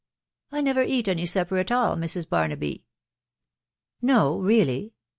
"I 0.51 0.61
never 0.61 0.81
eat 0.81 1.07
any 1.07 1.27
supper 1.27 1.59
at 1.59 1.71
all, 1.71 1.95
Mrs. 1.95 2.27
Barnaby."" 2.27 2.85
No, 4.01 4.39
really? 4.39 4.95